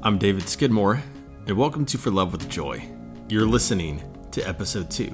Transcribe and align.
I'm 0.00 0.16
David 0.16 0.48
Skidmore, 0.48 1.02
and 1.48 1.56
welcome 1.56 1.84
to 1.86 1.98
For 1.98 2.12
Love 2.12 2.30
with 2.30 2.48
Joy. 2.48 2.88
You're 3.28 3.48
listening 3.48 4.00
to 4.30 4.40
episode 4.46 4.92
two. 4.92 5.12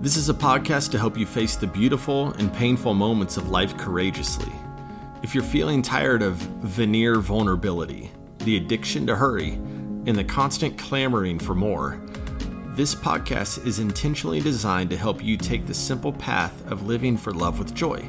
This 0.00 0.16
is 0.16 0.28
a 0.28 0.34
podcast 0.34 0.92
to 0.92 1.00
help 1.00 1.18
you 1.18 1.26
face 1.26 1.56
the 1.56 1.66
beautiful 1.66 2.32
and 2.34 2.54
painful 2.54 2.94
moments 2.94 3.36
of 3.36 3.50
life 3.50 3.76
courageously. 3.76 4.52
If 5.24 5.34
you're 5.34 5.42
feeling 5.42 5.82
tired 5.82 6.22
of 6.22 6.36
veneer 6.36 7.16
vulnerability, 7.16 8.12
the 8.44 8.56
addiction 8.56 9.04
to 9.08 9.16
hurry, 9.16 9.54
and 9.54 10.14
the 10.14 10.22
constant 10.22 10.78
clamoring 10.78 11.40
for 11.40 11.56
more, 11.56 12.00
this 12.76 12.94
podcast 12.94 13.66
is 13.66 13.80
intentionally 13.80 14.38
designed 14.40 14.90
to 14.90 14.96
help 14.96 15.24
you 15.24 15.36
take 15.36 15.66
the 15.66 15.74
simple 15.74 16.12
path 16.12 16.64
of 16.70 16.86
living 16.86 17.16
for 17.16 17.32
love 17.32 17.58
with 17.58 17.74
joy. 17.74 18.08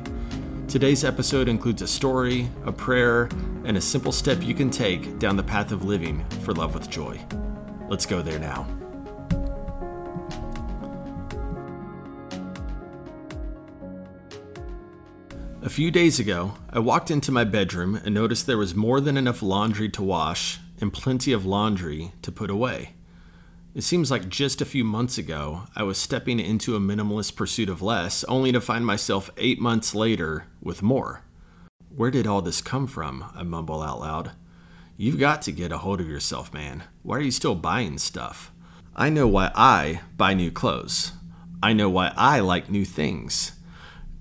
Today's 0.70 1.04
episode 1.04 1.48
includes 1.48 1.82
a 1.82 1.88
story, 1.88 2.48
a 2.64 2.72
prayer, 2.72 3.24
and 3.64 3.76
a 3.76 3.82
simple 3.82 4.12
step 4.12 4.44
you 4.44 4.54
can 4.54 4.70
take 4.70 5.18
down 5.18 5.36
the 5.36 5.42
path 5.42 5.72
of 5.72 5.84
living 5.84 6.24
for 6.44 6.54
love 6.54 6.76
with 6.76 6.92
joy. 6.92 7.20
Let's 7.88 8.06
go 8.06 8.22
there 8.22 8.38
now. 8.38 8.68
A 15.64 15.70
few 15.70 15.90
days 15.90 16.20
ago, 16.20 16.54
I 16.70 16.78
walked 16.78 17.10
into 17.10 17.32
my 17.32 17.46
bedroom 17.46 18.00
and 18.06 18.14
noticed 18.14 18.46
there 18.46 18.56
was 18.56 18.76
more 18.76 19.02
than 19.02 19.18
enough 19.18 19.42
laundry 19.42 19.90
to 19.90 20.04
wash 20.04 20.60
and 20.80 20.94
plenty 20.94 21.34
of 21.34 21.48
laundry 21.48 22.12
to 22.22 22.32
put 22.32 22.52
away. 22.52 22.94
It 23.80 23.84
seems 23.84 24.12
like 24.12 24.28
just 24.28 24.60
a 24.60 24.66
few 24.66 24.84
months 24.84 25.18
ago, 25.18 25.62
I 25.74 25.84
was 25.84 25.98
stepping 25.98 26.38
into 26.38 26.76
a 26.76 26.82
minimalist 26.82 27.38
pursuit 27.38 27.70
of 27.70 27.82
less, 27.82 28.26
only 28.26 28.52
to 28.52 28.60
find 28.60 28.86
myself 28.86 29.32
eight 29.38 29.62
months 29.62 29.96
later 29.96 30.48
with 30.62 30.82
more. 30.82 31.24
Where 31.88 32.12
did 32.12 32.28
all 32.28 32.42
this 32.42 32.62
come 32.62 32.88
from? 32.88 33.32
I 33.34 33.44
mumble 33.44 33.82
out 33.82 34.02
loud. 34.02 34.32
You've 34.98 35.18
got 35.18 35.42
to 35.44 35.54
get 35.54 35.72
a 35.72 35.78
hold 35.78 36.02
of 36.02 36.10
yourself, 36.10 36.54
man. 36.54 36.84
Why 37.04 37.20
are 37.20 37.22
you 37.22 37.32
still 37.32 37.56
buying 37.56 38.00
stuff? 38.00 38.52
I 38.98 39.08
know 39.08 39.30
why 39.30 39.50
I 39.56 40.02
buy 40.18 40.34
new 40.34 40.52
clothes. 40.52 41.14
I 41.64 41.72
know 41.72 41.90
why 41.90 42.12
I 42.18 42.42
like 42.42 42.70
new 42.70 42.84
things. 42.84 43.54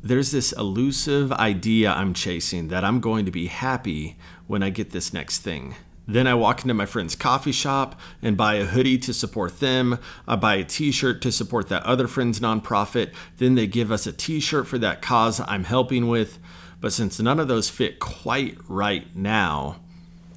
There's 0.01 0.31
this 0.31 0.53
elusive 0.53 1.33
idea 1.33 1.91
I'm 1.91 2.15
chasing 2.15 2.69
that 2.69 2.85
I'm 2.85 3.01
going 3.01 3.25
to 3.25 3.33
be 3.33 3.49
happy 3.49 4.19
when 4.47 4.63
I 4.63 4.71
get 4.71 4.93
this 4.93 5.13
next 5.13 5.41
thing. 5.41 5.75
Then 6.11 6.27
I 6.27 6.33
walk 6.33 6.63
into 6.63 6.73
my 6.73 6.87
friend's 6.87 7.15
coffee 7.15 7.53
shop 7.53 8.01
and 8.23 8.35
buy 8.35 8.55
a 8.55 8.65
hoodie 8.65 8.97
to 8.97 9.13
support 9.13 9.61
them. 9.61 9.99
I 10.27 10.37
buy 10.37 10.55
a 10.55 10.65
t 10.65 10.91
shirt 10.91 11.21
to 11.21 11.31
support 11.31 11.69
that 11.69 11.83
other 11.83 12.09
friend's 12.09 12.41
nonprofit. 12.41 13.13
Then 13.37 13.57
they 13.57 13.67
give 13.67 13.93
us 13.93 14.07
a 14.07 14.13
t 14.13 14.41
shirt 14.41 14.67
for 14.67 14.79
that 14.79 15.03
cause 15.03 15.39
I'm 15.47 15.65
helping 15.65 16.09
with. 16.09 16.39
But 16.81 16.95
since 16.95 17.21
none 17.21 17.39
of 17.39 17.47
those 17.47 17.69
fit 17.69 17.99
quite 17.99 18.57
right 18.69 19.15
now, 19.15 19.81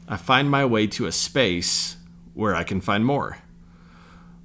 I 0.09 0.17
find 0.17 0.51
my 0.51 0.65
way 0.65 0.87
to 0.87 1.05
a 1.05 1.11
space 1.11 1.95
where 2.33 2.53
I 2.53 2.65
can 2.65 2.81
find 2.81 3.05
more. 3.05 3.37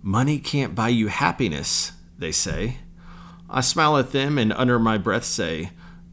Money 0.03 0.39
can't 0.39 0.77
buy 0.77 0.91
you 0.91 1.09
happiness, 1.09 1.91
they 2.17 2.31
say. 2.31 2.77
I 3.51 3.63
smile 3.63 3.97
at 3.97 4.13
them 4.13 4.39
and 4.39 4.53
under 4.53 4.79
my 4.79 4.97
breath 4.97 5.25
say, 5.25 5.71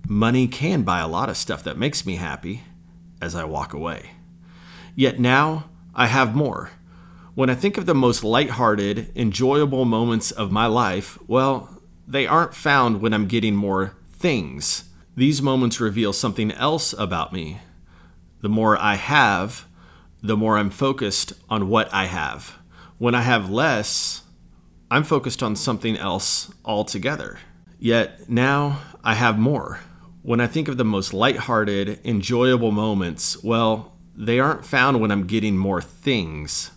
Money 0.09 0.47
can 0.47 0.81
buy 0.81 1.01
a 1.01 1.07
lot 1.07 1.29
of 1.29 1.37
stuff 1.37 1.63
that 1.65 1.77
makes 1.77 2.03
me 2.03 2.15
happy 2.15 2.63
as 3.21 3.35
I 3.35 3.43
walk 3.43 3.73
away. 3.73 4.11
Yet 4.95 5.19
now 5.19 5.69
I 5.95 6.07
have 6.07 6.35
more. 6.35 6.71
When 7.35 7.49
I 7.49 7.55
think 7.55 7.77
of 7.77 7.85
the 7.85 7.95
most 7.95 8.23
lighthearted, 8.23 9.11
enjoyable 9.15 9.85
moments 9.85 10.31
of 10.31 10.51
my 10.51 10.67
life, 10.67 11.17
well, 11.27 11.81
they 12.07 12.27
aren't 12.27 12.53
found 12.53 13.01
when 13.01 13.13
I'm 13.13 13.27
getting 13.27 13.55
more 13.55 13.95
things. 14.11 14.85
These 15.15 15.41
moments 15.41 15.79
reveal 15.79 16.13
something 16.13 16.51
else 16.51 16.93
about 16.93 17.33
me. 17.33 17.59
The 18.41 18.49
more 18.49 18.77
I 18.77 18.95
have, 18.95 19.65
the 20.21 20.37
more 20.37 20.57
I'm 20.57 20.69
focused 20.69 21.33
on 21.49 21.69
what 21.69 21.91
I 21.93 22.05
have. 22.05 22.59
When 22.97 23.15
I 23.15 23.21
have 23.21 23.49
less, 23.49 24.23
I'm 24.91 25.03
focused 25.03 25.41
on 25.41 25.55
something 25.55 25.97
else 25.97 26.53
altogether. 26.63 27.39
Yet 27.79 28.29
now 28.29 28.81
I 29.03 29.15
have 29.15 29.39
more. 29.39 29.79
When 30.21 30.39
I 30.39 30.47
think 30.47 30.67
of 30.67 30.77
the 30.77 30.85
most 30.85 31.13
lighthearted, 31.13 31.99
enjoyable 32.05 32.71
moments, 32.71 33.43
well, 33.43 33.92
they 34.15 34.39
aren't 34.39 34.65
found 34.65 35.01
when 35.01 35.11
I'm 35.11 35.27
getting 35.27 35.57
more 35.57 35.81
things. 35.81 36.71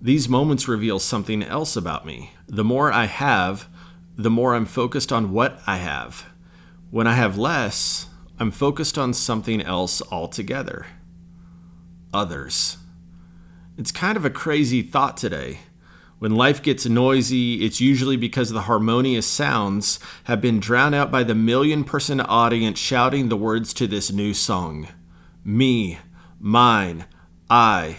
These 0.00 0.28
moments 0.28 0.68
reveal 0.68 0.98
something 0.98 1.42
else 1.42 1.76
about 1.76 2.06
me. 2.06 2.32
The 2.48 2.64
more 2.64 2.90
I 2.90 3.04
have, 3.04 3.68
the 4.16 4.30
more 4.30 4.54
I'm 4.54 4.66
focused 4.66 5.12
on 5.12 5.32
what 5.32 5.60
I 5.66 5.76
have. 5.76 6.30
When 6.90 7.06
I 7.06 7.14
have 7.14 7.38
less, 7.38 8.06
I'm 8.38 8.50
focused 8.50 8.98
on 8.98 9.14
something 9.14 9.62
else 9.62 10.02
altogether. 10.10 10.86
Others. 12.12 12.78
It's 13.78 13.92
kind 13.92 14.16
of 14.16 14.24
a 14.24 14.30
crazy 14.30 14.82
thought 14.82 15.16
today. 15.16 15.60
When 16.18 16.36
life 16.36 16.62
gets 16.62 16.86
noisy, 16.86 17.64
it's 17.64 17.80
usually 17.80 18.16
because 18.16 18.50
the 18.50 18.62
harmonious 18.62 19.26
sounds 19.26 19.98
have 20.24 20.40
been 20.40 20.60
drowned 20.60 20.94
out 20.94 21.10
by 21.10 21.24
the 21.24 21.34
million 21.34 21.82
person 21.82 22.20
audience 22.20 22.78
shouting 22.78 23.28
the 23.28 23.36
words 23.36 23.72
to 23.74 23.86
this 23.86 24.12
new 24.12 24.34
song 24.34 24.88
Me, 25.44 25.98
mine, 26.42 27.06
I. 27.48 27.98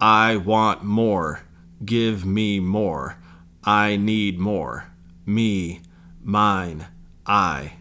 I 0.00 0.36
want 0.36 0.82
more. 0.82 1.42
Give 1.84 2.24
me 2.24 2.58
more. 2.58 3.18
I 3.62 3.96
need 3.96 4.38
more. 4.38 4.90
Me, 5.26 5.82
mine, 6.22 6.86
I. 7.26 7.74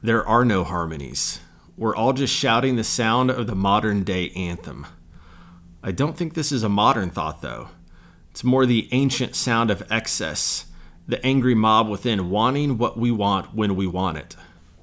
There 0.00 0.26
are 0.26 0.44
no 0.44 0.62
harmonies. 0.62 1.40
We're 1.76 1.96
all 1.96 2.12
just 2.12 2.32
shouting 2.32 2.76
the 2.76 2.84
sound 2.84 3.30
of 3.30 3.48
the 3.48 3.56
modern 3.56 4.04
day 4.04 4.30
anthem. 4.30 4.86
I 5.82 5.90
don't 5.90 6.16
think 6.16 6.34
this 6.34 6.52
is 6.52 6.62
a 6.62 6.68
modern 6.68 7.10
thought, 7.10 7.42
though. 7.42 7.68
It's 8.30 8.44
more 8.44 8.64
the 8.64 8.88
ancient 8.92 9.34
sound 9.34 9.70
of 9.70 9.82
excess, 9.90 10.66
the 11.08 11.24
angry 11.26 11.54
mob 11.54 11.88
within 11.88 12.30
wanting 12.30 12.78
what 12.78 12.96
we 12.96 13.10
want 13.10 13.54
when 13.54 13.74
we 13.74 13.86
want 13.86 14.18
it. 14.18 14.36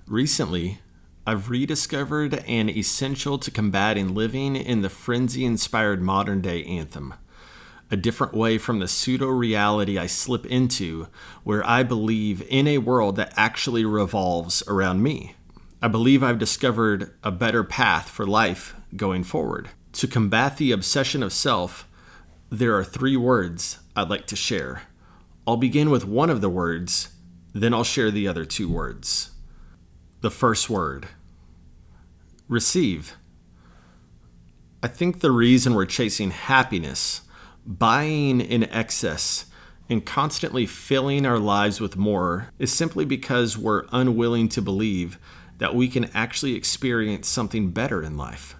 Recently, 0.06 0.80
I've 1.26 1.50
rediscovered 1.50 2.44
an 2.48 2.70
essential 2.70 3.38
to 3.38 3.50
combating 3.50 4.14
living 4.14 4.58
in 4.58 4.82
the 4.82 4.90
frenzy 4.90 5.46
inspired 5.46 6.02
modern 6.02 6.42
day 6.42 6.66
anthem. 6.66 7.14
A 7.90 7.96
different 7.96 8.34
way 8.34 8.58
from 8.58 8.80
the 8.80 8.90
pseudo 8.90 9.28
reality 9.28 9.98
I 9.98 10.06
slip 10.08 10.46
into, 10.46 11.08
where 11.46 11.66
I 11.66 11.84
believe 11.84 12.46
in 12.50 12.68
a 12.68 12.80
world 12.80 13.16
that 13.16 13.32
actually 13.38 13.86
revolves 13.86 14.64
around 14.68 15.02
me. 15.02 15.36
I 15.82 15.88
believe 15.88 16.24
I've 16.24 16.40
discovered 16.40 17.14
a 17.24 17.32
better 17.32 17.64
path 17.64 18.10
for 18.10 18.28
life 18.28 18.76
going 18.98 19.24
forward. 19.24 19.70
To 19.94 20.08
combat 20.08 20.58
the 20.58 20.74
obsession 20.74 21.24
of 21.24 21.32
self, 21.32 21.90
there 22.50 22.76
are 22.76 22.84
three 22.84 23.16
words 23.16 23.80
I'd 23.96 24.10
like 24.10 24.28
to 24.28 24.36
share. 24.36 24.84
I'll 25.48 25.56
begin 25.56 25.90
with 25.90 26.04
one 26.04 26.30
of 26.30 26.42
the 26.42 26.50
words, 26.50 27.16
then 27.54 27.74
I'll 27.74 27.86
share 27.86 28.12
the 28.12 28.28
other 28.28 28.44
two 28.44 28.68
words. 28.68 29.33
The 30.24 30.32
first 30.32 30.70
word 30.70 31.08
receive. 32.48 33.18
I 34.82 34.88
think 34.88 35.20
the 35.20 35.32
reason 35.32 35.74
we're 35.74 35.86
chasing 35.86 36.32
happiness, 36.32 37.24
buying 37.66 38.40
in 38.40 38.64
excess, 38.70 39.48
and 39.90 40.06
constantly 40.06 40.66
filling 40.66 41.26
our 41.26 41.40
lives 41.40 41.82
with 41.82 41.98
more 41.98 42.48
is 42.58 42.72
simply 42.72 43.04
because 43.04 43.58
we're 43.58 43.84
unwilling 43.92 44.48
to 44.48 44.62
believe 44.62 45.20
that 45.58 45.76
we 45.76 45.90
can 45.90 46.06
actually 46.14 46.56
experience 46.56 47.28
something 47.28 47.72
better 47.72 48.02
in 48.02 48.16
life. 48.16 48.56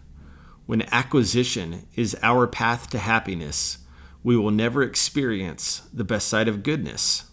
When 0.66 0.82
acquisition 0.92 1.88
is 1.96 2.18
our 2.22 2.46
path 2.46 2.90
to 2.90 3.00
happiness, 3.00 3.78
we 4.22 4.36
will 4.36 4.52
never 4.52 4.84
experience 4.84 5.88
the 5.94 6.04
best 6.04 6.28
side 6.28 6.50
of 6.50 6.62
goodness. 6.62 7.32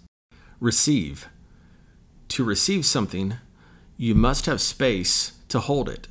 Receive. 0.61 1.29
To 2.29 2.45
receive 2.45 2.87
something, 2.87 3.35
you 4.01 4.15
must 4.15 4.47
have 4.47 4.63
space 4.63 5.33
to 5.47 5.61
hold 5.61 5.87
it. 5.87 6.09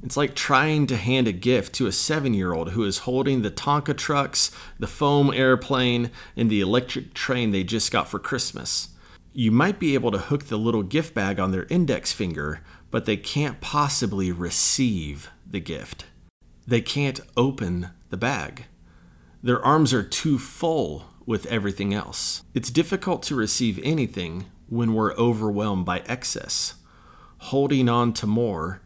It's 0.00 0.16
like 0.16 0.36
trying 0.36 0.86
to 0.86 0.96
hand 0.96 1.26
a 1.26 1.32
gift 1.32 1.74
to 1.74 1.88
a 1.88 1.92
seven 1.92 2.34
year 2.34 2.52
old 2.52 2.70
who 2.70 2.84
is 2.84 2.98
holding 2.98 3.42
the 3.42 3.50
Tonka 3.50 3.96
trucks, 3.96 4.52
the 4.78 4.86
foam 4.86 5.34
airplane, 5.34 6.12
and 6.36 6.48
the 6.48 6.60
electric 6.60 7.12
train 7.12 7.50
they 7.50 7.64
just 7.64 7.90
got 7.90 8.06
for 8.06 8.20
Christmas. 8.20 8.90
You 9.32 9.50
might 9.50 9.80
be 9.80 9.94
able 9.94 10.12
to 10.12 10.18
hook 10.18 10.44
the 10.44 10.56
little 10.56 10.84
gift 10.84 11.12
bag 11.12 11.40
on 11.40 11.50
their 11.50 11.64
index 11.64 12.12
finger, 12.12 12.60
but 12.92 13.06
they 13.06 13.16
can't 13.16 13.60
possibly 13.60 14.30
receive 14.30 15.30
the 15.44 15.58
gift. 15.58 16.04
They 16.64 16.80
can't 16.80 17.18
open 17.36 17.88
the 18.10 18.16
bag. 18.16 18.66
Their 19.42 19.60
arms 19.60 19.92
are 19.92 20.04
too 20.04 20.38
full 20.38 21.06
with 21.26 21.46
everything 21.46 21.92
else. 21.92 22.44
It's 22.54 22.70
difficult 22.70 23.24
to 23.24 23.34
receive 23.34 23.80
anything 23.82 24.44
when 24.68 24.94
we're 24.94 25.14
overwhelmed 25.14 25.84
by 25.84 26.04
excess 26.06 26.74
holding 27.44 27.88
on 27.88 28.12
to 28.12 28.26
more 28.26 28.80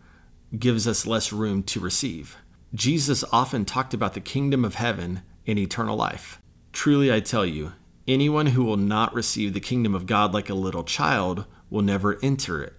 gives 0.58 0.86
us 0.86 1.06
less 1.06 1.32
room 1.32 1.62
to 1.62 1.80
receive. 1.80 2.36
Jesus 2.72 3.24
often 3.32 3.64
talked 3.64 3.94
about 3.94 4.14
the 4.14 4.20
kingdom 4.20 4.64
of 4.64 4.76
heaven 4.76 5.22
and 5.46 5.58
eternal 5.58 5.96
life. 5.96 6.40
Truly, 6.72 7.12
I 7.12 7.20
tell 7.20 7.44
you, 7.44 7.72
anyone 8.06 8.46
who 8.46 8.64
will 8.64 8.76
not 8.76 9.14
receive 9.14 9.52
the 9.54 9.60
kingdom 9.60 9.94
of 9.94 10.06
God 10.06 10.32
like 10.32 10.48
a 10.48 10.54
little 10.54 10.84
child 10.84 11.44
will 11.70 11.82
never 11.82 12.18
enter 12.22 12.62
it. 12.62 12.74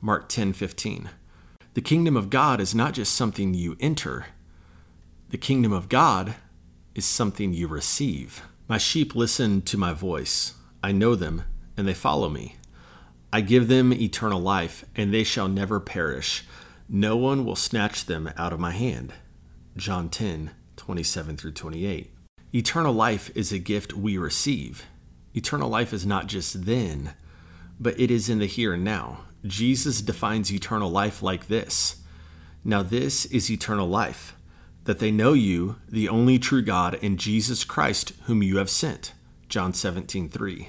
Mark 0.00 0.28
10:15. 0.28 1.10
The 1.72 1.80
kingdom 1.80 2.16
of 2.16 2.30
God 2.30 2.60
is 2.60 2.74
not 2.74 2.94
just 2.94 3.14
something 3.14 3.52
you 3.52 3.76
enter. 3.80 4.26
The 5.30 5.34
The 5.34 5.38
kingdom 5.38 5.72
of 5.72 5.88
God 5.88 6.36
is 6.94 7.04
something 7.04 7.52
you 7.52 7.66
receive. 7.66 8.42
My 8.68 8.78
sheep 8.78 9.16
listen 9.16 9.62
to 9.62 9.76
my 9.76 9.92
voice. 9.92 10.54
I 10.80 10.92
know 10.92 11.16
them, 11.16 11.42
and 11.76 11.88
they 11.88 11.92
follow 11.92 12.28
me. 12.28 12.54
I 13.34 13.40
give 13.40 13.66
them 13.66 13.92
eternal 13.92 14.38
life, 14.40 14.84
and 14.94 15.12
they 15.12 15.24
shall 15.24 15.48
never 15.48 15.80
perish. 15.80 16.44
No 16.88 17.16
one 17.16 17.44
will 17.44 17.56
snatch 17.56 18.04
them 18.04 18.30
out 18.36 18.52
of 18.52 18.60
my 18.60 18.70
hand. 18.70 19.12
John 19.76 20.08
10, 20.08 20.52
27 20.76 21.36
through 21.36 21.50
28. 21.50 22.12
Eternal 22.54 22.92
life 22.92 23.32
is 23.34 23.50
a 23.50 23.58
gift 23.58 23.92
we 23.92 24.16
receive. 24.16 24.84
Eternal 25.34 25.68
life 25.68 25.92
is 25.92 26.06
not 26.06 26.28
just 26.28 26.64
then, 26.64 27.14
but 27.80 27.98
it 27.98 28.08
is 28.08 28.28
in 28.28 28.38
the 28.38 28.46
here 28.46 28.72
and 28.72 28.84
now. 28.84 29.22
Jesus 29.44 30.00
defines 30.00 30.52
eternal 30.52 30.88
life 30.88 31.20
like 31.20 31.48
this 31.48 32.04
Now, 32.62 32.84
this 32.84 33.24
is 33.24 33.50
eternal 33.50 33.88
life, 33.88 34.36
that 34.84 35.00
they 35.00 35.10
know 35.10 35.32
you, 35.32 35.74
the 35.88 36.08
only 36.08 36.38
true 36.38 36.62
God, 36.62 37.00
and 37.02 37.18
Jesus 37.18 37.64
Christ, 37.64 38.12
whom 38.26 38.44
you 38.44 38.58
have 38.58 38.70
sent. 38.70 39.12
John 39.48 39.72
17, 39.72 40.28
3. 40.28 40.68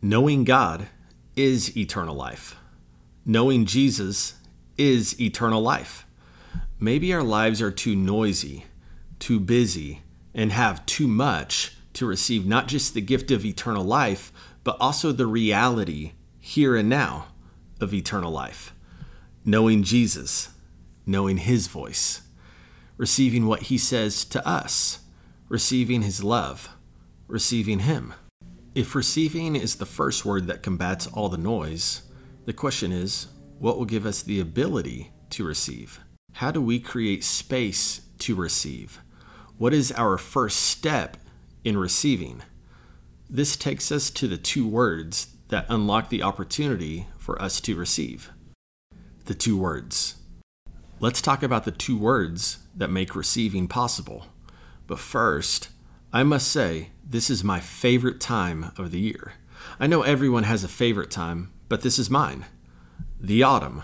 Knowing 0.00 0.44
God 0.44 0.86
is 1.36 1.76
eternal 1.76 2.14
life. 2.14 2.56
Knowing 3.24 3.64
Jesus 3.66 4.34
is 4.76 5.20
eternal 5.20 5.60
life. 5.60 6.06
Maybe 6.78 7.12
our 7.12 7.22
lives 7.22 7.60
are 7.60 7.70
too 7.70 7.94
noisy, 7.94 8.64
too 9.18 9.38
busy, 9.38 10.02
and 10.34 10.52
have 10.52 10.86
too 10.86 11.06
much 11.06 11.76
to 11.92 12.06
receive 12.06 12.46
not 12.46 12.68
just 12.68 12.94
the 12.94 13.00
gift 13.00 13.30
of 13.30 13.44
eternal 13.44 13.84
life, 13.84 14.32
but 14.64 14.76
also 14.80 15.12
the 15.12 15.26
reality 15.26 16.12
here 16.38 16.76
and 16.76 16.88
now 16.88 17.26
of 17.80 17.92
eternal 17.92 18.30
life. 18.30 18.72
Knowing 19.44 19.82
Jesus, 19.82 20.50
knowing 21.06 21.38
His 21.38 21.66
voice, 21.66 22.22
receiving 22.96 23.46
what 23.46 23.64
He 23.64 23.78
says 23.78 24.24
to 24.26 24.46
us, 24.46 25.00
receiving 25.48 26.02
His 26.02 26.22
love, 26.22 26.70
receiving 27.26 27.80
Him. 27.80 28.14
If 28.72 28.94
receiving 28.94 29.56
is 29.56 29.76
the 29.76 29.86
first 29.86 30.24
word 30.24 30.46
that 30.46 30.62
combats 30.62 31.08
all 31.08 31.28
the 31.28 31.36
noise, 31.36 32.02
the 32.44 32.52
question 32.52 32.92
is 32.92 33.26
what 33.58 33.76
will 33.76 33.84
give 33.84 34.06
us 34.06 34.22
the 34.22 34.38
ability 34.38 35.10
to 35.30 35.44
receive? 35.44 35.98
How 36.34 36.52
do 36.52 36.60
we 36.60 36.78
create 36.78 37.24
space 37.24 38.02
to 38.20 38.36
receive? 38.36 39.00
What 39.58 39.74
is 39.74 39.90
our 39.92 40.16
first 40.16 40.60
step 40.60 41.16
in 41.64 41.78
receiving? 41.78 42.42
This 43.28 43.56
takes 43.56 43.90
us 43.90 44.08
to 44.10 44.28
the 44.28 44.36
two 44.36 44.68
words 44.68 45.34
that 45.48 45.66
unlock 45.68 46.08
the 46.08 46.22
opportunity 46.22 47.08
for 47.18 47.42
us 47.42 47.60
to 47.62 47.74
receive. 47.74 48.30
The 49.24 49.34
two 49.34 49.58
words. 49.58 50.14
Let's 51.00 51.20
talk 51.20 51.42
about 51.42 51.64
the 51.64 51.72
two 51.72 51.98
words 51.98 52.58
that 52.76 52.88
make 52.88 53.16
receiving 53.16 53.66
possible. 53.66 54.26
But 54.86 55.00
first, 55.00 55.70
I 56.12 56.22
must 56.22 56.48
say, 56.48 56.90
this 57.10 57.28
is 57.28 57.42
my 57.42 57.58
favorite 57.58 58.20
time 58.20 58.70
of 58.76 58.92
the 58.92 59.00
year. 59.00 59.32
I 59.80 59.88
know 59.88 60.02
everyone 60.02 60.44
has 60.44 60.62
a 60.62 60.68
favorite 60.68 61.10
time, 61.10 61.50
but 61.68 61.82
this 61.82 61.98
is 61.98 62.08
mine. 62.08 62.46
The 63.20 63.42
autumn. 63.42 63.82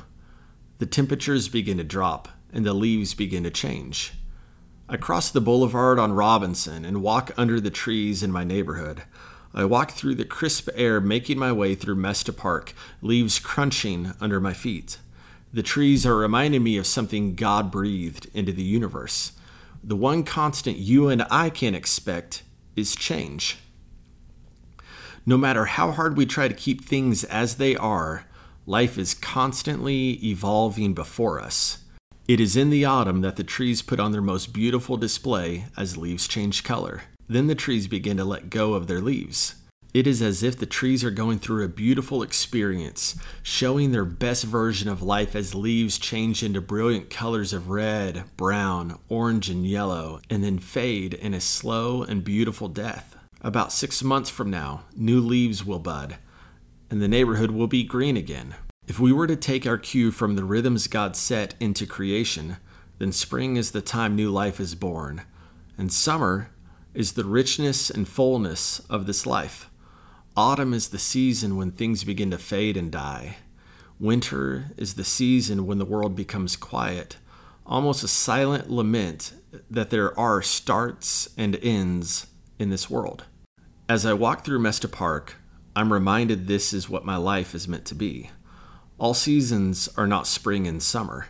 The 0.79 0.87
temperatures 0.87 1.49
begin 1.49 1.77
to 1.79 1.85
drop 1.85 2.29
and 2.53 2.65
the 2.65 2.73
leaves 2.73 3.15
begin 3.15 3.43
to 3.43 3.51
change. 3.51 4.13
I 4.89 4.97
cross 4.97 5.29
the 5.29 5.41
boulevard 5.41 5.99
on 5.99 6.13
Robinson 6.13 6.85
and 6.85 7.03
walk 7.03 7.33
under 7.37 7.59
the 7.59 7.71
trees 7.71 8.23
in 8.23 8.31
my 8.31 8.45
neighborhood. 8.45 9.03
I 9.53 9.65
walk 9.65 9.91
through 9.91 10.15
the 10.15 10.25
crisp 10.25 10.69
air, 10.77 11.01
making 11.01 11.37
my 11.37 11.51
way 11.51 11.75
through 11.75 11.97
Mesta 11.97 12.33
Park, 12.33 12.75
leaves 13.03 13.41
crunching 13.41 14.13
under 14.21 14.39
my 14.39 14.53
feet. 14.53 14.99
The 15.53 15.65
trees 15.65 16.07
are 16.07 16.17
reminding 16.17 16.63
me 16.63 16.77
of 16.77 16.87
something 16.87 17.35
God 17.35 17.73
breathed 17.73 18.29
into 18.33 18.53
the 18.53 18.63
universe. 18.63 19.33
The 19.83 19.97
one 19.97 20.23
constant 20.23 20.77
you 20.77 21.09
and 21.09 21.27
I 21.29 21.51
can 21.51 21.75
expect 21.75 22.45
is 22.77 22.95
change. 22.95 23.59
No 25.25 25.37
matter 25.37 25.65
how 25.65 25.91
hard 25.91 26.17
we 26.17 26.27
try 26.27 26.47
to 26.47 26.55
keep 26.55 26.85
things 26.85 27.25
as 27.25 27.57
they 27.57 27.75
are, 27.75 28.27
life 28.65 28.97
is 28.97 29.15
constantly 29.15 30.25
evolving 30.25 30.95
before 30.95 31.41
us. 31.41 31.79
It 32.29 32.41
is 32.41 32.57
in 32.57 32.71
the 32.71 32.85
autumn 32.85 33.23
that 33.23 33.37
the 33.37 33.45
trees 33.45 33.83
put 33.83 33.99
on 33.99 34.13
their 34.13 34.23
most 34.23 34.53
beautiful 34.53 34.97
display 34.97 35.67
as 35.77 35.97
leaves 35.97 36.29
change 36.29 36.63
color. 36.65 37.03
Then 37.29 37.47
the 37.47 37.55
trees 37.55 37.89
begin 37.89 38.17
to 38.19 38.25
let 38.25 38.51
go 38.51 38.75
of 38.75 38.87
their 38.87 39.01
leaves. 39.01 39.57
It 39.97 40.07
is 40.07 40.21
as 40.21 40.43
if 40.43 40.59
the 40.59 40.67
trees 40.67 41.03
are 41.05 41.11
going 41.11 41.39
through 41.39 41.65
a 41.65 41.69
beautiful 41.69 42.23
experience, 42.23 43.17
showing 43.43 43.93
their 43.93 44.05
best 44.05 44.45
version 44.45 44.91
of 44.91 45.01
life 45.01 45.35
as 45.35 45.55
leaves 45.55 45.97
change 45.97 46.43
into 46.43 46.61
brilliant 46.61 47.09
colors 47.09 47.55
of 47.55 47.71
red, 47.71 48.25
brown, 48.37 48.99
orange, 49.09 49.49
and 49.49 49.67
yellow, 49.67 50.21
and 50.29 50.45
then 50.45 50.59
fade 50.59 51.15
in 51.15 51.33
a 51.33 51.41
slow 51.41 52.03
and 52.03 52.25
beautiful 52.25 52.69
death. 52.69 53.17
About 53.41 53.73
six 53.73 54.03
months 54.03 54.29
from 54.29 54.51
now, 54.51 54.85
new 54.95 55.19
leaves 55.19 55.65
will 55.65 55.79
bud, 55.79 56.19
and 56.91 57.01
the 57.01 57.09
neighborhood 57.09 57.53
will 57.53 57.67
be 57.67 57.83
green 57.83 58.19
again. 58.19 58.55
If 58.87 59.01
we 59.01 59.15
were 59.15 59.27
to 59.27 59.35
take 59.35 59.67
our 59.67 59.79
cue 59.79 60.11
from 60.11 60.37
the 60.37 60.45
rhythms 60.45 60.89
God 60.89 61.17
set 61.17 61.55
into 61.59 61.87
creation, 61.87 62.59
then 62.99 63.13
spring 63.13 63.57
is 63.57 63.71
the 63.71 63.81
time 63.81 64.15
new 64.15 64.31
life 64.31 64.61
is 64.61 64.75
born, 64.75 65.23
and 65.79 65.91
summer 65.91 66.51
is 66.93 67.13
the 67.13 67.25
richness 67.25 67.89
and 67.89 68.07
fullness 68.07 68.81
of 68.91 69.07
this 69.07 69.25
life. 69.25 69.71
Autumn 70.39 70.75
is 70.75 70.89
the 70.89 70.99
season 70.99 71.57
when 71.57 71.71
things 71.71 72.05
begin 72.05 72.31
to 72.31 72.37
fade 72.37 72.77
and 72.77 72.93
die. 72.93 73.37
Winter 73.99 74.67
is 74.77 74.93
the 74.93 75.05
season 75.05 75.67
when 75.67 75.79
the 75.79 75.87
world 75.87 76.15
becomes 76.15 76.57
quiet, 76.57 77.17
almost 77.65 78.05
a 78.05 78.09
silent 78.09 78.69
lament 78.69 79.33
that 79.71 79.89
there 79.89 80.19
are 80.19 80.43
starts 80.43 81.31
and 81.39 81.57
ends 81.63 82.27
in 82.59 82.69
this 82.69 82.91
world. 82.91 83.25
As 83.89 84.05
I 84.05 84.13
walk 84.13 84.45
through 84.45 84.59
Mesta 84.59 84.89
Park, 84.89 85.37
I'm 85.75 85.91
reminded 85.91 86.47
this 86.47 86.75
is 86.75 86.87
what 86.87 87.07
my 87.07 87.17
life 87.17 87.55
is 87.55 87.67
meant 87.67 87.87
to 87.87 87.95
be. 87.95 88.31
All 88.99 89.15
seasons 89.15 89.89
are 89.97 90.07
not 90.07 90.27
spring 90.27 90.67
and 90.67 90.83
summer. 90.83 91.29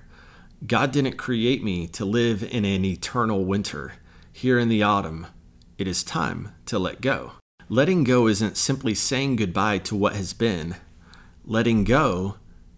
God 0.67 0.91
didn't 0.91 1.17
create 1.17 1.63
me 1.63 1.87
to 1.89 2.05
live 2.05 2.43
in 2.43 2.65
an 2.65 2.85
eternal 2.85 3.45
winter. 3.45 3.93
Here 4.33 4.59
in 4.59 4.69
the 4.69 4.83
autumn, 4.83 5.29
it 5.79 5.87
is 5.87 6.03
time 6.03 6.55
to 6.67 6.81
let 6.81 7.01
go. 7.01 7.35
Letting 7.69 8.05
go 8.05 8.29
isn't 8.29 8.57
simply 8.57 8.95
saying 8.95 9.37
goodbye 9.37 9.79
to 9.79 9.97
what 9.97 10.15
has 10.15 10.33
been. 10.33 10.77
Letting 11.45 11.83
go 11.83 12.37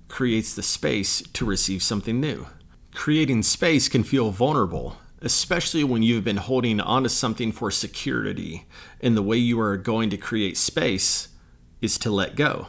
creates 0.08 0.54
the 0.54 0.62
space 0.62 1.20
to 1.34 1.44
receive 1.44 1.82
something 1.82 2.18
new. 2.18 2.46
Creating 2.94 3.42
space 3.42 3.86
can 3.86 4.02
feel 4.02 4.30
vulnerable, 4.30 4.96
especially 5.20 5.84
when 5.84 6.02
you've 6.02 6.24
been 6.24 6.38
holding 6.38 6.80
onto 6.80 7.10
something 7.10 7.52
for 7.52 7.70
security, 7.70 8.66
and 8.98 9.14
the 9.14 9.22
way 9.22 9.36
you 9.36 9.60
are 9.60 9.76
going 9.76 10.08
to 10.08 10.16
create 10.16 10.56
space 10.56 11.28
is 11.82 11.98
to 11.98 12.10
let 12.10 12.34
go. 12.34 12.68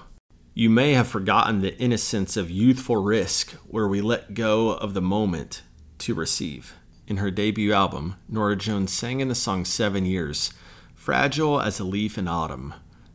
You 0.53 0.69
may 0.69 0.91
have 0.95 1.07
forgotten 1.07 1.61
the 1.61 1.77
innocence 1.77 2.35
of 2.35 2.51
youthful 2.51 2.97
risk 2.97 3.51
where 3.65 3.87
we 3.87 4.01
let 4.01 4.33
go 4.33 4.71
of 4.71 4.93
the 4.93 5.01
moment 5.01 5.61
to 5.99 6.13
receive. 6.13 6.73
In 7.07 7.17
her 7.17 7.31
debut 7.31 7.71
album, 7.71 8.17
Norah 8.27 8.57
Jones 8.57 8.91
sang 8.91 9.21
in 9.21 9.29
the 9.29 9.35
song 9.35 9.63
Seven 9.63 10.05
Years, 10.05 10.51
fragile 10.99 11.61
as 11.61 11.79
a 11.79 11.83
leaf 11.85 12.17
in 12.17 12.27
autumn, 12.27 12.73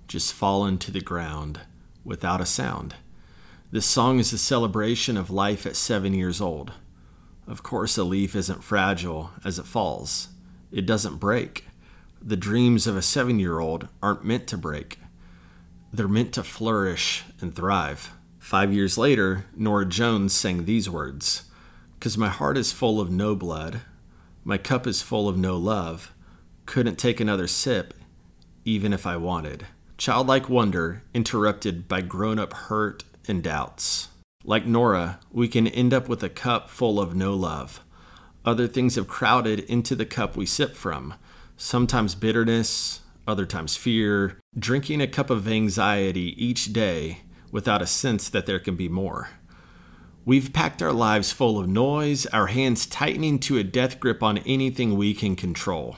just 0.08 0.32
fallen 0.32 0.78
to 0.78 0.90
the 0.90 1.02
ground 1.02 1.60
without 2.02 2.40
a 2.40 2.46
sound. 2.46 2.94
This 3.70 3.84
song 3.84 4.18
is 4.18 4.32
a 4.32 4.38
celebration 4.38 5.18
of 5.18 5.30
life 5.30 5.66
at 5.66 5.76
seven 5.76 6.14
years 6.14 6.40
old. 6.40 6.72
Of 7.46 7.62
course, 7.62 7.98
a 7.98 8.02
leaf 8.02 8.34
isn't 8.34 8.64
fragile 8.64 9.32
as 9.44 9.58
it 9.58 9.66
falls, 9.66 10.28
it 10.72 10.86
doesn't 10.86 11.18
break. 11.18 11.66
The 12.22 12.38
dreams 12.38 12.86
of 12.86 12.96
a 12.96 13.02
seven 13.02 13.38
year 13.38 13.58
old 13.58 13.88
aren't 14.02 14.24
meant 14.24 14.46
to 14.46 14.56
break. 14.56 14.98
They're 15.92 16.08
meant 16.08 16.32
to 16.32 16.42
flourish 16.42 17.22
and 17.38 17.54
thrive. 17.54 18.12
Five 18.38 18.72
years 18.72 18.96
later, 18.96 19.44
Norah 19.54 19.84
Jones 19.84 20.32
sang 20.32 20.64
these 20.64 20.88
words 20.88 21.50
Because 21.98 22.16
my 22.16 22.30
heart 22.30 22.56
is 22.56 22.72
full 22.72 22.98
of 22.98 23.10
no 23.10 23.34
blood, 23.36 23.82
my 24.42 24.56
cup 24.56 24.86
is 24.86 25.02
full 25.02 25.28
of 25.28 25.36
no 25.36 25.58
love, 25.58 26.13
couldn't 26.66 26.96
take 26.96 27.20
another 27.20 27.46
sip, 27.46 27.94
even 28.64 28.92
if 28.92 29.06
I 29.06 29.16
wanted. 29.16 29.66
Childlike 29.96 30.48
wonder 30.48 31.02
interrupted 31.14 31.86
by 31.88 32.00
grown 32.00 32.38
up 32.38 32.52
hurt 32.52 33.04
and 33.28 33.42
doubts. 33.42 34.08
Like 34.44 34.66
Norah, 34.66 35.20
we 35.32 35.48
can 35.48 35.66
end 35.66 35.94
up 35.94 36.08
with 36.08 36.22
a 36.22 36.28
cup 36.28 36.68
full 36.68 37.00
of 37.00 37.14
no 37.14 37.34
love. 37.34 37.80
Other 38.44 38.66
things 38.66 38.96
have 38.96 39.08
crowded 39.08 39.60
into 39.60 39.94
the 39.94 40.04
cup 40.04 40.36
we 40.36 40.44
sip 40.44 40.74
from, 40.74 41.14
sometimes 41.56 42.14
bitterness, 42.14 43.00
other 43.26 43.46
times 43.46 43.76
fear, 43.76 44.38
drinking 44.58 45.00
a 45.00 45.06
cup 45.06 45.30
of 45.30 45.48
anxiety 45.48 46.34
each 46.44 46.72
day 46.72 47.22
without 47.50 47.80
a 47.80 47.86
sense 47.86 48.28
that 48.28 48.46
there 48.46 48.58
can 48.58 48.76
be 48.76 48.88
more. 48.88 49.30
We've 50.26 50.52
packed 50.52 50.82
our 50.82 50.92
lives 50.92 51.32
full 51.32 51.58
of 51.58 51.68
noise, 51.68 52.26
our 52.26 52.48
hands 52.48 52.86
tightening 52.86 53.38
to 53.40 53.58
a 53.58 53.64
death 53.64 54.00
grip 54.00 54.22
on 54.22 54.38
anything 54.38 54.96
we 54.96 55.14
can 55.14 55.36
control, 55.36 55.96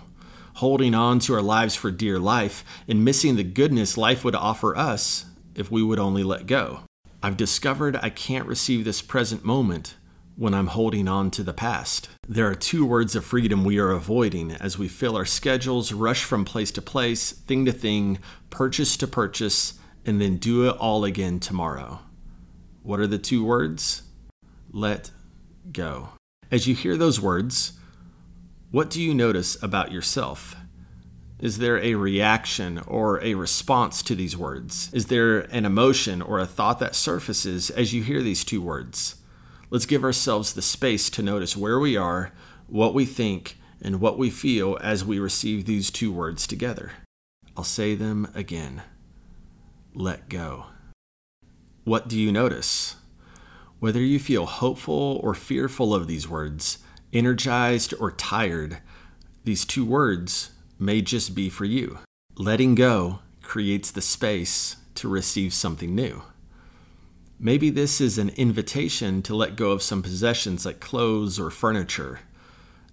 holding 0.57 0.95
on 0.95 1.19
to 1.19 1.35
our 1.35 1.43
lives 1.43 1.75
for 1.75 1.91
dear 1.91 2.19
life 2.19 2.65
and 2.89 3.05
missing 3.05 3.37
the 3.37 3.45
goodness 3.45 3.99
life 3.99 4.25
would 4.25 4.35
offer 4.35 4.75
us 4.77 5.27
if 5.55 5.71
we 5.71 5.83
would 5.83 5.99
only 5.99 6.23
let 6.23 6.47
go. 6.47 6.81
I've 7.23 7.37
discovered 7.37 7.97
I 7.97 8.09
can't 8.09 8.47
receive 8.47 8.85
this 8.85 9.03
present 9.03 9.45
moment 9.45 9.97
when 10.35 10.55
I'm 10.55 10.69
holding 10.69 11.09
on 11.09 11.31
to 11.33 11.43
the 11.43 11.53
past. 11.53 12.09
There 12.27 12.47
are 12.47 12.55
two 12.55 12.87
words 12.87 13.15
of 13.15 13.25
freedom 13.25 13.65
we 13.65 13.79
are 13.79 13.91
avoiding 13.91 14.53
as 14.53 14.79
we 14.79 14.89
fill 14.89 15.17
our 15.17 15.27
schedules, 15.27 15.93
rush 15.93 16.25
from 16.25 16.45
place 16.45 16.71
to 16.73 16.83
place, 16.83 17.33
thing 17.33 17.67
to 17.67 17.73
thing, 17.73 18.19
purchase 18.49 18.97
to 18.99 19.07
purchase, 19.07 19.79
and 20.07 20.21
then 20.21 20.37
do 20.37 20.69
it 20.69 20.77
all 20.79 21.05
again 21.05 21.39
tomorrow. 21.39 22.01
What 22.83 23.01
are 23.01 23.07
the 23.07 23.19
two 23.19 23.45
words? 23.45 24.03
Let 24.71 25.11
go. 25.71 26.11
As 26.51 26.67
you 26.67 26.75
hear 26.75 26.97
those 26.97 27.21
words, 27.21 27.73
what 28.77 28.91
do 28.91 29.01
you 29.01 29.15
notice 29.15 29.57
about 29.63 29.91
yourself? 29.91 30.55
Is 31.41 31.57
there 31.57 31.79
a 31.79 31.95
reaction 31.95 32.79
or 32.87 33.25
a 33.25 33.33
response 33.33 34.03
to 34.03 34.15
these 34.15 34.37
words? 34.37 34.91
Is 34.93 35.07
there 35.07 35.41
an 35.51 35.65
emotion 35.65 36.21
or 36.21 36.39
a 36.39 36.47
thought 36.47 36.79
that 36.81 36.95
surfaces 36.95 37.71
as 37.71 37.95
you 37.95 38.03
hear 38.03 38.21
these 38.21 38.45
two 38.45 38.61
words? 38.61 39.17
Let's 39.71 39.87
give 39.87 40.05
ourselves 40.05 40.53
the 40.53 40.61
space 40.61 41.09
to 41.09 41.23
notice 41.23 41.57
where 41.57 41.81
we 41.81 41.97
are, 41.97 42.33
what 42.67 42.93
we 42.93 43.07
think, 43.07 43.57
and 43.81 43.99
what 43.99 44.19
we 44.19 44.29
feel 44.29 44.77
as 44.83 45.07
we 45.07 45.19
receive 45.19 45.65
these 45.65 45.91
two 45.91 46.13
words 46.13 46.47
together. 46.47 46.93
I'll 47.57 47.65
say 47.65 47.95
them 47.95 48.31
again. 48.35 48.83
Let 49.95 50.29
go. 50.29 50.67
What 51.85 52.09
do 52.09 52.21
you 52.21 52.31
notice? 52.31 52.97
Whether 53.79 54.01
you 54.01 54.19
feel 54.19 54.45
hopeful 54.45 55.19
or 55.23 55.33
fearful 55.33 55.95
of 55.95 56.09
these 56.09 56.29
words, 56.29 56.81
energized 57.13 57.95
or 57.99 58.11
tired, 58.11 58.79
these 59.45 59.65
two 59.65 59.85
words 59.85 60.51
may 60.79 61.01
just 61.01 61.35
be 61.35 61.49
for 61.49 61.65
you. 61.65 61.99
Letting 62.37 62.75
go 62.75 63.21
creates 63.43 63.91
the 63.91 64.03
space 64.03 64.77
to 64.97 65.09
receive 65.09 65.55
something 65.55 65.95
new. 65.95 66.23
Maybe 67.39 67.71
this 67.71 68.01
is 68.01 68.19
an 68.19 68.31
invitation 68.31 69.23
to 69.23 69.37
let 69.37 69.57
go 69.57 69.71
of 69.71 69.83
some 69.83 70.03
possessions 70.03 70.65
like 70.65 70.81
clothes 70.81 71.39
or 71.39 71.51
furniture. 71.51 72.21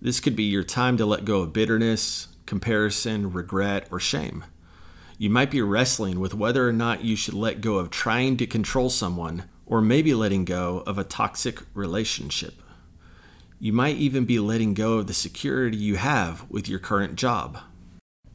This 0.01 0.19
could 0.19 0.35
be 0.35 0.43
your 0.43 0.63
time 0.63 0.97
to 0.97 1.05
let 1.05 1.23
go 1.23 1.41
of 1.41 1.53
bitterness, 1.53 2.27
comparison, 2.45 3.31
regret, 3.31 3.87
or 3.89 3.99
shame. 3.99 4.43
You 5.17 5.29
might 5.29 5.49
be 5.49 5.61
wrestling 5.61 6.19
with 6.19 6.33
whether 6.33 6.67
or 6.67 6.73
not 6.73 7.05
you 7.05 7.15
should 7.15 7.35
let 7.35 7.61
go 7.61 7.75
of 7.75 7.89
trying 7.89 8.35
to 8.37 8.45
control 8.45 8.89
someone, 8.89 9.45
or 9.65 9.79
maybe 9.79 10.13
letting 10.13 10.43
go 10.43 10.83
of 10.85 10.97
a 10.97 11.05
toxic 11.05 11.61
relationship. 11.73 12.61
You 13.63 13.71
might 13.71 13.95
even 13.95 14.25
be 14.25 14.39
letting 14.39 14.73
go 14.73 14.95
of 14.95 15.07
the 15.07 15.13
security 15.13 15.77
you 15.77 15.95
have 15.95 16.45
with 16.49 16.67
your 16.67 16.79
current 16.79 17.15
job. 17.15 17.59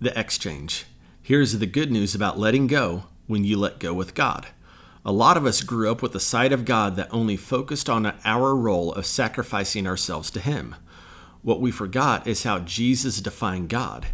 The 0.01 0.19
exchange. 0.19 0.87
Here's 1.21 1.59
the 1.59 1.67
good 1.67 1.93
news 1.93 2.15
about 2.15 2.39
letting 2.39 2.67
go 2.67 3.03
when 3.27 3.45
you 3.45 3.59
let 3.59 3.79
go 3.79 3.93
with 3.93 4.15
God. 4.15 4.47
A 5.05 5.13
lot 5.13 5.37
of 5.37 5.45
us 5.45 5.61
grew 5.61 5.91
up 5.91 6.01
with 6.01 6.13
the 6.13 6.19
sight 6.19 6.51
of 6.51 6.65
God 6.65 6.97
that 6.97 7.13
only 7.13 7.37
focused 7.37 7.91
on 7.91 8.15
our 8.25 8.57
role 8.57 8.91
of 8.95 9.05
sacrificing 9.05 9.87
ourselves 9.87 10.31
to 10.31 10.41
Him. 10.41 10.75
What 11.43 11.61
we 11.61 11.71
forgot 11.71 12.27
is 12.27 12.45
how 12.45 12.61
Jesus 12.61 13.21
defined 13.21 13.69
God. 13.69 14.07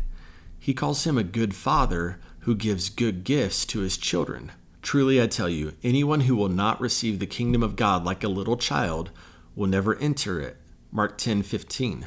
He 0.58 0.74
calls 0.74 1.06
Him 1.06 1.16
a 1.16 1.22
good 1.22 1.54
Father 1.54 2.18
who 2.40 2.56
gives 2.56 2.90
good 2.90 3.22
gifts 3.22 3.64
to 3.66 3.82
His 3.82 3.96
children. 3.96 4.50
Truly, 4.82 5.22
I 5.22 5.28
tell 5.28 5.48
you, 5.48 5.74
anyone 5.84 6.22
who 6.22 6.34
will 6.34 6.48
not 6.48 6.80
receive 6.80 7.20
the 7.20 7.26
kingdom 7.28 7.62
of 7.62 7.76
God 7.76 8.04
like 8.04 8.24
a 8.24 8.28
little 8.28 8.56
child 8.56 9.12
will 9.54 9.68
never 9.68 9.96
enter 9.98 10.40
it. 10.40 10.56
Mark 10.96 11.18
10 11.18 11.42
15. 11.42 12.06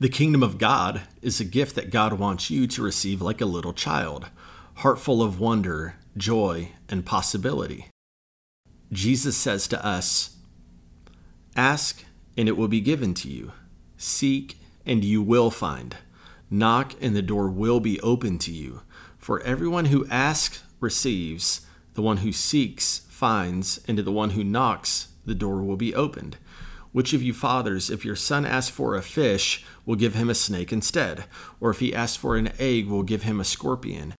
The 0.00 0.08
kingdom 0.08 0.42
of 0.42 0.58
God 0.58 1.02
is 1.22 1.38
a 1.38 1.44
gift 1.44 1.76
that 1.76 1.92
God 1.92 2.14
wants 2.14 2.50
you 2.50 2.66
to 2.66 2.82
receive 2.82 3.22
like 3.22 3.40
a 3.40 3.46
little 3.46 3.72
child, 3.72 4.26
heart 4.78 4.98
full 4.98 5.22
of 5.22 5.38
wonder, 5.38 5.94
joy, 6.16 6.72
and 6.88 7.06
possibility. 7.06 7.86
Jesus 8.90 9.36
says 9.36 9.68
to 9.68 9.86
us, 9.86 10.36
Ask, 11.54 12.04
and 12.36 12.48
it 12.48 12.56
will 12.56 12.66
be 12.66 12.80
given 12.80 13.14
to 13.14 13.28
you. 13.28 13.52
Seek, 13.96 14.58
and 14.84 15.04
you 15.04 15.22
will 15.22 15.52
find. 15.52 15.98
Knock, 16.50 16.94
and 17.00 17.14
the 17.14 17.22
door 17.22 17.48
will 17.48 17.78
be 17.78 18.00
open 18.00 18.38
to 18.38 18.50
you. 18.50 18.82
For 19.16 19.40
everyone 19.42 19.84
who 19.86 20.08
asks 20.08 20.64
receives, 20.80 21.64
the 21.92 22.02
one 22.02 22.16
who 22.16 22.32
seeks 22.32 23.06
finds, 23.08 23.78
and 23.86 23.96
to 23.96 24.02
the 24.02 24.10
one 24.10 24.30
who 24.30 24.42
knocks, 24.42 25.10
the 25.24 25.36
door 25.36 25.62
will 25.62 25.76
be 25.76 25.94
opened. 25.94 26.36
Which 26.94 27.12
of 27.12 27.24
you 27.24 27.34
fathers, 27.34 27.90
if 27.90 28.04
your 28.04 28.14
son 28.14 28.46
asks 28.46 28.70
for 28.70 28.94
a 28.94 29.02
fish, 29.02 29.64
will 29.84 29.96
give 29.96 30.14
him 30.14 30.30
a 30.30 30.34
snake 30.34 30.72
instead? 30.72 31.24
Or 31.58 31.70
if 31.70 31.80
he 31.80 31.92
asks 31.92 32.16
for 32.16 32.36
an 32.36 32.52
egg, 32.60 32.86
will 32.86 33.02
give 33.02 33.24
him 33.24 33.40
a 33.40 33.44
scorpion? 33.44 34.14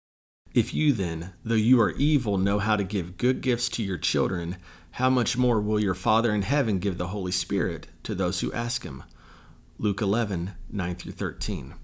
If 0.53 0.73
you 0.73 0.91
then, 0.91 1.31
though 1.45 1.55
you 1.55 1.79
are 1.79 1.91
evil, 1.91 2.37
know 2.37 2.59
how 2.59 2.75
to 2.75 2.83
give 2.83 3.15
good 3.15 3.39
gifts 3.39 3.69
to 3.69 3.83
your 3.83 3.97
children, 3.97 4.57
how 4.91 5.09
much 5.09 5.37
more 5.37 5.61
will 5.61 5.79
your 5.79 5.93
Father 5.93 6.33
in 6.33 6.41
heaven 6.41 6.79
give 6.79 6.97
the 6.97 7.07
Holy 7.07 7.31
Spirit 7.31 7.87
to 8.03 8.13
those 8.13 8.41
who 8.41 8.51
ask 8.51 8.83
him? 8.83 9.03
Luke 9.79 10.01
11, 10.01 10.51
9 10.69 10.95
through 10.95 11.13
13. 11.13 11.75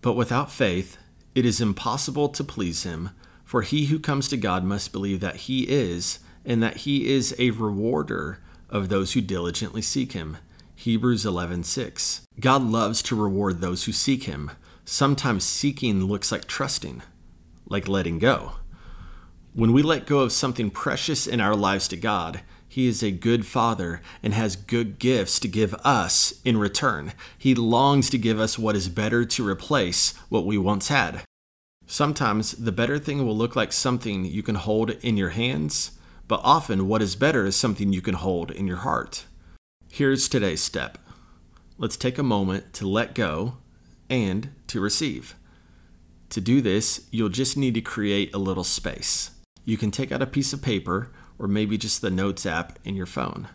But 0.00 0.14
without 0.14 0.50
faith, 0.50 0.98
it 1.36 1.46
is 1.46 1.60
impossible 1.60 2.30
to 2.30 2.42
please 2.42 2.82
him, 2.82 3.10
for 3.44 3.62
he 3.62 3.86
who 3.86 4.00
comes 4.00 4.26
to 4.26 4.36
God 4.36 4.64
must 4.64 4.90
believe 4.90 5.20
that 5.20 5.36
he 5.46 5.68
is, 5.68 6.18
and 6.44 6.60
that 6.64 6.78
he 6.78 7.08
is 7.08 7.32
a 7.38 7.50
rewarder 7.50 8.40
of 8.70 8.88
those 8.88 9.12
who 9.12 9.20
diligently 9.20 9.82
seek 9.82 10.12
him. 10.12 10.38
Hebrews 10.74 11.26
11:6. 11.26 12.22
God 12.40 12.62
loves 12.62 13.02
to 13.02 13.14
reward 13.14 13.60
those 13.60 13.84
who 13.84 13.92
seek 13.92 14.24
him. 14.24 14.50
Sometimes 14.84 15.44
seeking 15.44 16.04
looks 16.04 16.32
like 16.32 16.46
trusting 16.46 17.02
like 17.70 17.88
letting 17.88 18.18
go. 18.18 18.52
When 19.54 19.72
we 19.72 19.82
let 19.82 20.06
go 20.06 20.18
of 20.18 20.32
something 20.32 20.70
precious 20.70 21.26
in 21.26 21.40
our 21.40 21.56
lives 21.56 21.88
to 21.88 21.96
God, 21.96 22.42
He 22.68 22.86
is 22.86 23.02
a 23.02 23.10
good 23.10 23.46
Father 23.46 24.02
and 24.22 24.34
has 24.34 24.54
good 24.54 24.98
gifts 24.98 25.40
to 25.40 25.48
give 25.48 25.74
us 25.82 26.34
in 26.44 26.58
return. 26.58 27.12
He 27.38 27.54
longs 27.54 28.10
to 28.10 28.18
give 28.18 28.38
us 28.38 28.58
what 28.58 28.76
is 28.76 28.88
better 28.88 29.24
to 29.24 29.48
replace 29.48 30.14
what 30.28 30.44
we 30.44 30.58
once 30.58 30.88
had. 30.88 31.22
Sometimes 31.86 32.52
the 32.52 32.70
better 32.70 32.98
thing 32.98 33.26
will 33.26 33.36
look 33.36 33.56
like 33.56 33.72
something 33.72 34.24
you 34.24 34.42
can 34.42 34.54
hold 34.54 34.90
in 34.90 35.16
your 35.16 35.30
hands, 35.30 35.92
but 36.30 36.40
often 36.44 36.86
what 36.86 37.02
is 37.02 37.16
better 37.16 37.44
is 37.44 37.56
something 37.56 37.92
you 37.92 38.00
can 38.00 38.14
hold 38.14 38.52
in 38.52 38.64
your 38.64 38.76
heart. 38.76 39.24
Here's 39.90 40.28
today's 40.28 40.62
step. 40.62 40.96
Let's 41.76 41.96
take 41.96 42.18
a 42.18 42.22
moment 42.22 42.72
to 42.74 42.88
let 42.88 43.16
go 43.16 43.56
and 44.08 44.50
to 44.68 44.80
receive. 44.80 45.34
To 46.28 46.40
do 46.40 46.60
this, 46.60 47.08
you'll 47.10 47.30
just 47.30 47.56
need 47.56 47.74
to 47.74 47.80
create 47.80 48.32
a 48.32 48.38
little 48.38 48.62
space. 48.62 49.32
You 49.64 49.76
can 49.76 49.90
take 49.90 50.12
out 50.12 50.22
a 50.22 50.26
piece 50.26 50.52
of 50.52 50.62
paper 50.62 51.10
or 51.36 51.48
maybe 51.48 51.76
just 51.76 52.00
the 52.00 52.12
Notes 52.12 52.46
app 52.46 52.78
in 52.84 52.94
your 52.94 53.06
phone. 53.06 53.48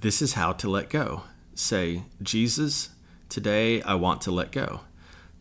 This 0.00 0.22
is 0.22 0.32
how 0.32 0.54
to 0.54 0.70
let 0.70 0.88
go. 0.88 1.24
Say, 1.54 2.04
Jesus, 2.22 2.88
today 3.28 3.82
I 3.82 3.96
want 3.96 4.22
to 4.22 4.30
let 4.30 4.50
go. 4.50 4.80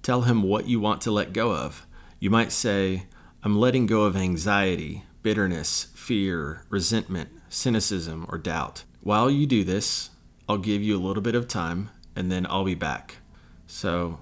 Tell 0.02 0.24
him 0.24 0.44
what 0.44 0.68
you 0.68 0.82
want 0.82 1.00
to 1.04 1.12
let 1.12 1.32
go 1.32 1.54
of. 1.54 1.88
You 2.20 2.30
might 2.30 2.52
say, 2.52 3.06
I'm 3.42 3.58
letting 3.58 3.86
go 3.86 4.02
of 4.02 4.18
anxiety, 4.18 5.06
bitterness, 5.24 5.88
fear, 5.96 6.63
resentment, 6.70 7.30
cynicism, 7.50 8.25
or 8.30 8.38
doubt. 8.38 8.84
While 9.01 9.32
you 9.32 9.48
do 9.48 9.63
this, 9.63 10.10
I'll 10.48 10.58
give 10.58 10.84
you 10.84 10.96
a 10.96 11.01
little 11.01 11.24
bit 11.24 11.36
of 11.36 11.48
time 11.48 11.89
and 12.15 12.32
then 12.32 12.46
I'll 12.50 12.65
be 12.65 12.75
back. 12.75 13.18
So 13.65 14.20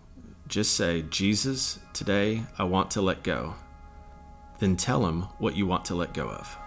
just 0.48 0.76
say, 0.76 1.02
Jesus, 1.02 1.80
today 1.94 2.44
I 2.58 2.64
want 2.64 2.92
to 2.92 3.02
let 3.02 3.24
go. 3.24 3.56
Then 4.60 4.78
tell 4.78 5.08
him 5.08 5.24
what 5.40 5.56
you 5.56 5.66
want 5.66 5.86
to 5.86 5.96
let 5.96 6.14
go 6.14 6.30
of. 6.30 6.58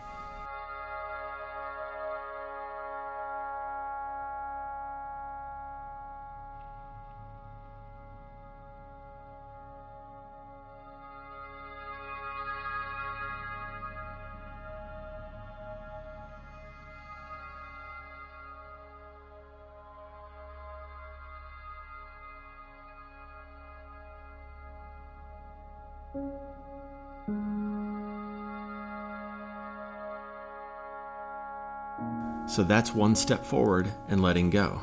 So 32.46 32.62
that's 32.62 32.94
one 32.94 33.14
step 33.14 33.44
forward 33.44 33.92
in 34.08 34.22
letting 34.22 34.50
go. 34.50 34.82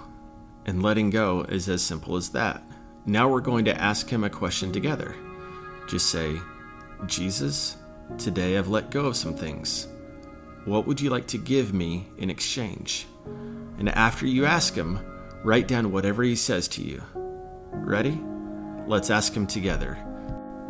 And 0.66 0.84
letting 0.84 1.10
go 1.10 1.44
is 1.44 1.70
as 1.70 1.82
simple 1.82 2.16
as 2.16 2.30
that. 2.32 2.64
Now 3.06 3.30
we're 3.30 3.40
going 3.40 3.66
to 3.66 3.82
ask 3.82 4.10
him 4.10 4.24
a 4.24 4.30
question 4.30 4.72
together. 4.72 5.16
Just 5.88 6.12
say, 6.12 6.38
Jesus, 7.06 7.78
today 8.18 8.58
I've 8.58 8.68
let 8.68 8.92
go 8.92 9.06
of 9.06 9.16
some 9.16 9.36
things. 9.36 9.88
What 10.66 10.86
would 10.86 11.00
you 11.00 11.10
like 11.10 11.28
to 11.28 11.38
give 11.38 11.74
me 11.74 12.08
in 12.18 12.30
exchange? 12.30 13.08
And 13.78 13.90
after 13.90 14.28
you 14.28 14.46
ask 14.46 14.76
him, 14.76 15.00
write 15.44 15.68
down 15.68 15.92
whatever 15.92 16.24
he 16.24 16.36
says 16.36 16.68
to 16.70 16.84
you. 16.84 17.02
Ready? 17.16 18.20
Let's 18.86 19.10
ask 19.10 19.34
him 19.34 19.48
together. 19.48 19.98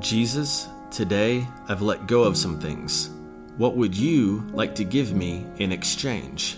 Jesus, 0.02 0.68
today 0.90 1.48
I've 1.68 1.84
let 1.84 2.08
go 2.08 2.24
of 2.24 2.36
some 2.36 2.60
things. 2.60 3.12
What 3.58 3.78
would 3.78 3.96
you 3.96 4.42
like 4.52 4.74
to 4.76 4.84
give 4.84 5.14
me 5.14 5.46
in 5.58 5.72
exchange? 5.72 6.58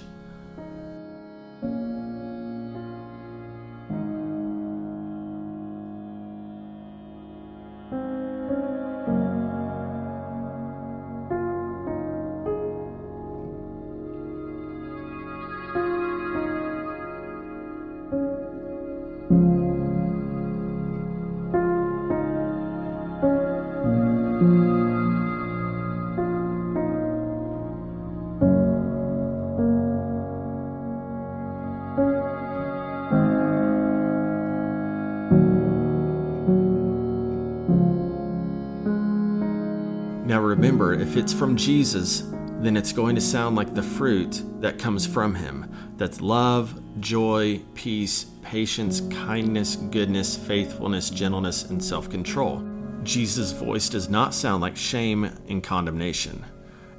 Now 40.25 40.39
remember, 40.39 40.93
if 40.93 41.17
it's 41.17 41.33
from 41.33 41.57
Jesus, 41.57 42.23
then 42.61 42.77
it's 42.77 42.93
going 42.93 43.15
to 43.15 43.21
sound 43.21 43.57
like 43.57 43.73
the 43.73 43.83
fruit 43.83 44.41
that 44.61 44.79
comes 44.79 45.05
from 45.05 45.35
him. 45.35 45.69
That's 45.97 46.21
love, 46.21 46.81
joy, 47.01 47.61
peace, 47.73 48.27
patience, 48.41 49.01
kindness, 49.09 49.75
goodness, 49.75 50.37
faithfulness, 50.37 51.09
gentleness, 51.09 51.63
and 51.65 51.83
self 51.83 52.09
control. 52.09 52.63
Jesus' 53.03 53.51
voice 53.51 53.89
does 53.89 54.07
not 54.07 54.33
sound 54.33 54.61
like 54.61 54.77
shame 54.77 55.25
and 55.49 55.61
condemnation. 55.61 56.45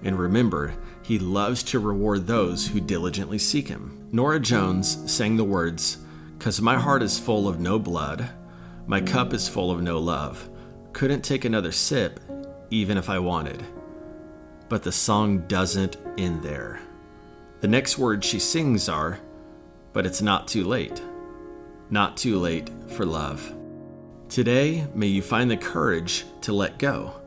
And 0.02 0.18
remember, 0.18 0.74
he 1.02 1.18
loves 1.18 1.62
to 1.64 1.78
reward 1.78 2.26
those 2.26 2.68
who 2.68 2.80
diligently 2.80 3.38
seek 3.38 3.68
him. 3.68 4.06
Norah 4.12 4.40
Jones 4.40 5.10
sang 5.10 5.36
the 5.36 5.44
words, 5.44 5.96
Cause 6.40 6.60
my 6.60 6.78
heart 6.78 7.02
is 7.02 7.18
full 7.18 7.48
of 7.48 7.58
no 7.58 7.78
blood, 7.78 8.28
my 8.86 9.00
cup 9.00 9.32
is 9.32 9.48
full 9.48 9.70
of 9.70 9.80
no 9.80 9.98
love. 9.98 10.50
Couldn't 10.92 11.22
take 11.22 11.46
another 11.46 11.72
sip, 11.72 12.20
even 12.74 12.98
if 12.98 13.08
I 13.08 13.18
wanted. 13.20 13.64
But 14.68 14.82
the 14.82 14.92
song 14.92 15.46
doesn't 15.46 15.96
end 16.18 16.42
there. 16.42 16.80
The 17.60 17.68
next 17.68 17.98
words 17.98 18.26
she 18.26 18.38
sings 18.38 18.88
are, 18.88 19.20
But 19.92 20.06
it's 20.06 20.20
not 20.20 20.48
too 20.48 20.64
late. 20.64 21.00
Not 21.88 22.16
too 22.16 22.40
late 22.40 22.68
for 22.88 23.06
love. 23.06 23.54
Today, 24.28 24.88
may 24.92 25.06
you 25.06 25.22
find 25.22 25.48
the 25.48 25.56
courage 25.56 26.24
to 26.40 26.52
let 26.52 26.78
go, 26.78 27.20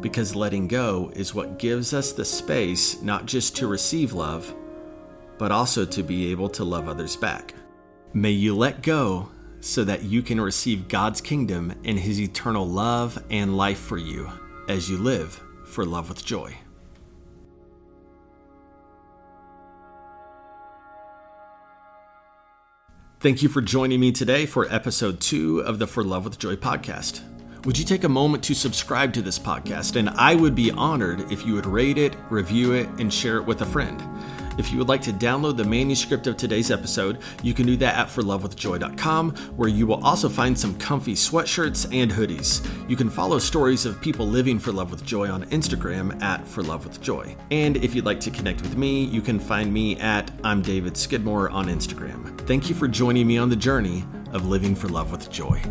because 0.00 0.36
letting 0.36 0.68
go 0.68 1.10
is 1.16 1.34
what 1.34 1.58
gives 1.58 1.92
us 1.92 2.12
the 2.12 2.24
space 2.24 3.02
not 3.02 3.26
just 3.26 3.56
to 3.56 3.66
receive 3.66 4.12
love, 4.12 4.54
but 5.36 5.50
also 5.50 5.84
to 5.84 6.02
be 6.04 6.30
able 6.30 6.48
to 6.50 6.62
love 6.62 6.88
others 6.88 7.16
back. 7.16 7.54
May 8.12 8.30
you 8.30 8.54
let 8.54 8.82
go 8.82 9.30
so 9.60 9.82
that 9.82 10.04
you 10.04 10.22
can 10.22 10.40
receive 10.40 10.86
God's 10.86 11.20
kingdom 11.20 11.74
and 11.84 11.98
His 11.98 12.20
eternal 12.20 12.68
love 12.68 13.20
and 13.30 13.56
life 13.56 13.80
for 13.80 13.98
you 13.98 14.30
as 14.68 14.88
you 14.88 14.96
live 14.96 15.40
for 15.64 15.84
love 15.84 16.08
with 16.08 16.24
joy. 16.24 16.56
Thank 23.20 23.40
you 23.40 23.48
for 23.48 23.60
joining 23.60 24.00
me 24.00 24.10
today 24.10 24.46
for 24.46 24.66
episode 24.68 25.20
two 25.20 25.60
of 25.60 25.78
the 25.78 25.86
For 25.86 26.02
Love 26.02 26.24
with 26.24 26.40
Joy 26.40 26.56
podcast. 26.56 27.22
Would 27.64 27.78
you 27.78 27.84
take 27.84 28.02
a 28.02 28.08
moment 28.08 28.42
to 28.42 28.54
subscribe 28.54 29.12
to 29.12 29.22
this 29.22 29.38
podcast? 29.38 29.94
And 29.94 30.10
I 30.10 30.34
would 30.34 30.56
be 30.56 30.72
honored 30.72 31.30
if 31.30 31.46
you 31.46 31.54
would 31.54 31.66
rate 31.66 31.98
it, 31.98 32.16
review 32.30 32.72
it, 32.72 32.88
and 32.98 33.14
share 33.14 33.36
it 33.36 33.46
with 33.46 33.62
a 33.62 33.66
friend. 33.66 34.02
If 34.58 34.70
you 34.70 34.78
would 34.78 34.88
like 34.88 35.02
to 35.02 35.12
download 35.12 35.56
the 35.56 35.64
manuscript 35.64 36.26
of 36.26 36.36
today's 36.36 36.70
episode, 36.70 37.18
you 37.42 37.54
can 37.54 37.66
do 37.66 37.76
that 37.76 37.96
at 37.96 38.08
forlovewithjoy.com, 38.08 39.30
where 39.56 39.68
you 39.68 39.86
will 39.86 40.04
also 40.04 40.28
find 40.28 40.58
some 40.58 40.76
comfy 40.78 41.14
sweatshirts 41.14 41.92
and 41.92 42.10
hoodies. 42.10 42.66
You 42.88 42.96
can 42.96 43.10
follow 43.10 43.38
stories 43.38 43.86
of 43.86 44.00
people 44.00 44.26
living 44.26 44.58
for 44.58 44.72
love 44.72 44.90
with 44.90 45.04
joy 45.04 45.30
on 45.30 45.44
Instagram 45.46 46.20
at 46.22 46.46
For 46.46 46.62
Love 46.62 46.84
with 46.84 47.00
Joy. 47.00 47.36
And 47.50 47.76
if 47.78 47.94
you'd 47.94 48.04
like 48.04 48.20
to 48.20 48.30
connect 48.30 48.62
with 48.62 48.76
me, 48.76 49.04
you 49.04 49.22
can 49.22 49.38
find 49.40 49.72
me 49.72 49.96
at 49.98 50.30
I'm 50.44 50.62
David 50.62 50.96
Skidmore 50.96 51.50
on 51.50 51.66
Instagram. 51.66 52.38
Thank 52.46 52.68
you 52.68 52.74
for 52.74 52.88
joining 52.88 53.26
me 53.26 53.38
on 53.38 53.48
the 53.48 53.56
journey 53.56 54.04
of 54.32 54.46
living 54.46 54.74
for 54.74 54.88
love 54.88 55.10
with 55.10 55.30
joy. 55.30 55.62